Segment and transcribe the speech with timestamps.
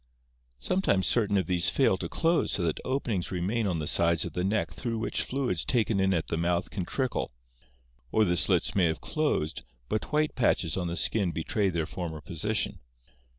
[0.59, 4.33] Sometimes certain of these fail to close so that openings remain on the sides of
[4.33, 7.29] the neck through which fluids taken in at the mouth can trickle,
[8.11, 12.19] or the slits may have closed but white patches on the skin betray their former
[12.19, 12.79] position.